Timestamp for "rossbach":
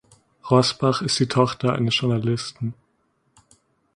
0.49-1.03